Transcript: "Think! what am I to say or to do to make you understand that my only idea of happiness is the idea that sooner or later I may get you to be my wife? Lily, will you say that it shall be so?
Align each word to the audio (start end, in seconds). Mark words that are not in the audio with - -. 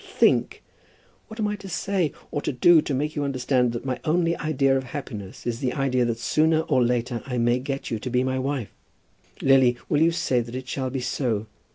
"Think! 0.03 0.63
what 1.27 1.39
am 1.39 1.47
I 1.47 1.55
to 1.57 1.69
say 1.69 2.11
or 2.31 2.41
to 2.41 2.51
do 2.51 2.81
to 2.81 2.93
make 2.95 3.15
you 3.15 3.23
understand 3.23 3.71
that 3.73 3.85
my 3.85 3.99
only 4.03 4.35
idea 4.37 4.75
of 4.75 4.83
happiness 4.85 5.45
is 5.45 5.59
the 5.59 5.73
idea 5.73 6.05
that 6.05 6.17
sooner 6.17 6.61
or 6.61 6.83
later 6.83 7.21
I 7.27 7.37
may 7.37 7.59
get 7.59 7.91
you 7.91 7.99
to 7.99 8.09
be 8.09 8.23
my 8.23 8.39
wife? 8.39 8.71
Lily, 9.43 9.77
will 9.89 10.01
you 10.01 10.09
say 10.11 10.39
that 10.41 10.55
it 10.55 10.67
shall 10.67 10.89
be 10.89 11.01
so? 11.01 11.45